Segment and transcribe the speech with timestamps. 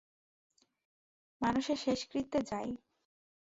[1.41, 2.69] মানুষের শেষকৃত্যে যাই।